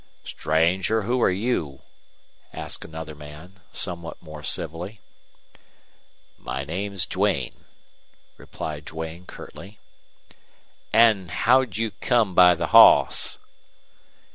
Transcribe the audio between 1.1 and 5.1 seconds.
are you?" asked another man, somewhat more civilly.